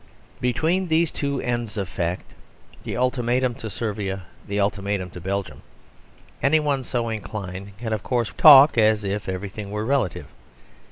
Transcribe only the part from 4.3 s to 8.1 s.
the ultimatum to Belgium, any one so inclined can of